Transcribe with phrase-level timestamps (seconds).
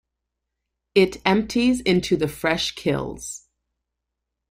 [0.95, 3.45] It empties into the Fresh Kills.